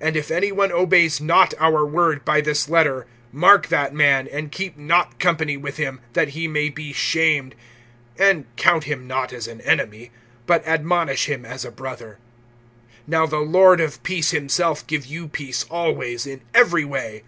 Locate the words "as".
9.30-9.46, 11.44-11.66